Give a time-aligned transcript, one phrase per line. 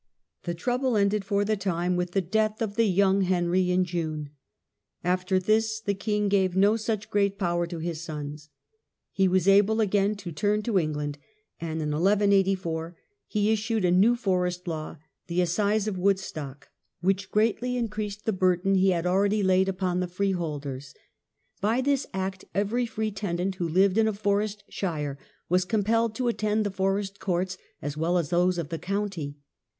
[0.45, 4.31] The trouble ended for the time with the death of the young Henry in June.
[5.03, 8.49] After this the king gave no such great power to his sons.
[9.11, 11.19] He was able again to turn to England,
[11.59, 12.95] and in 1 1 84
[13.27, 16.63] he issued a new forest law, the Assize of Woodstock^
[17.01, 17.31] which HENRY AND PHILIP.
[17.31, 17.31] 33
[17.69, 20.95] greatly increased the burden he had already laid upon the freeholders.
[21.61, 26.27] By this act every free tenant who lived in a forest shire was compelled to
[26.27, 29.37] attend the forest courts as well as thoSe of the county.